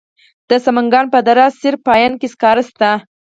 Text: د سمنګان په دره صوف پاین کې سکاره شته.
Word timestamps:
د 0.49 0.51
سمنګان 0.65 1.05
په 1.13 1.19
دره 1.27 1.45
صوف 1.59 1.75
پاین 1.87 2.11
کې 2.19 2.27
سکاره 2.33 2.63
شته. 2.69 2.91